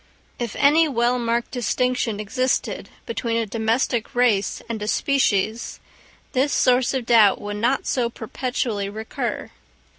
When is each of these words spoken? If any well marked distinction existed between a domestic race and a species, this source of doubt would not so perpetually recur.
If 0.39 0.55
any 0.55 0.87
well 0.87 1.19
marked 1.19 1.51
distinction 1.51 2.19
existed 2.19 2.89
between 3.05 3.37
a 3.37 3.45
domestic 3.45 4.15
race 4.15 4.59
and 4.67 4.81
a 4.81 4.87
species, 4.87 5.79
this 6.31 6.51
source 6.51 6.95
of 6.95 7.05
doubt 7.05 7.39
would 7.39 7.57
not 7.57 7.85
so 7.85 8.09
perpetually 8.09 8.89
recur. 8.89 9.51